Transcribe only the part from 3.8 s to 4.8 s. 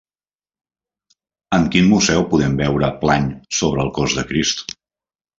el cos de Crist?